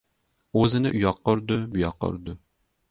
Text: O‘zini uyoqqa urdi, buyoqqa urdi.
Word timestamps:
O‘zini 0.61 0.93
uyoqqa 1.01 1.37
urdi, 1.39 1.61
buyoqqa 1.77 2.13
urdi. 2.17 2.37